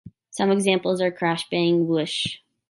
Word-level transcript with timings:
Some 0.31 0.49
examples 0.49 0.99
are 0.99 1.11
crash, 1.11 1.47
bang, 1.51 1.85
whoosh. 1.87 2.39